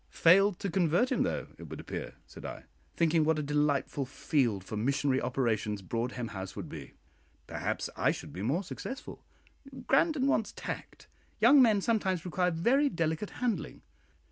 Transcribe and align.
"Failed 0.15 0.57
to 0.61 0.71
convert 0.71 1.11
him, 1.11 1.21
though, 1.21 1.49
it 1.59 1.69
would 1.69 1.79
appear," 1.79 2.15
said 2.25 2.43
I, 2.43 2.63
thinking 2.95 3.23
what 3.23 3.37
a 3.37 3.43
delightful 3.43 4.07
field 4.07 4.63
for 4.63 4.75
missionary 4.75 5.21
operations 5.21 5.83
Broadhem 5.83 6.29
House 6.29 6.55
would 6.55 6.67
be. 6.67 6.93
"Perhaps 7.45 7.87
I 7.95 8.09
should 8.09 8.33
be 8.33 8.41
more 8.41 8.63
successful. 8.63 9.23
Grandon 9.85 10.25
wants 10.25 10.53
tact. 10.55 11.05
Young 11.39 11.61
men 11.61 11.81
sometimes 11.81 12.25
require 12.25 12.49
very 12.49 12.89
delicate 12.89 13.29
handling." 13.45 13.83